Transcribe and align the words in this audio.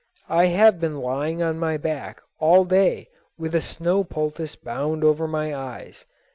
I 0.29 0.47
have 0.47 0.79
been 0.79 0.97
lying 0.99 1.43
on 1.43 1.59
my 1.59 1.77
back 1.77 2.23
all 2.39 2.65
day 2.65 3.09
with 3.37 3.53
a 3.53 3.61
snow 3.61 4.03
poultice 4.03 4.55
bound 4.55 5.03
over 5.03 5.27
my 5.27 5.53
eyes. 5.53 6.07